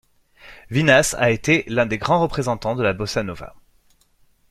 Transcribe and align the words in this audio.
Vinhas 0.71 1.13
a 1.19 1.29
été 1.29 1.63
l'un 1.67 1.85
des 1.85 1.99
grands 1.99 2.19
représentants 2.23 2.73
de 2.73 2.81
la 2.81 2.93
bossa 2.93 3.21
nova. 3.21 3.53